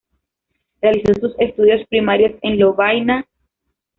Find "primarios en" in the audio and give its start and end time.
1.87-2.57